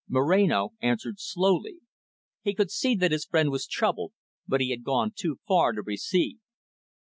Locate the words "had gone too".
4.71-5.37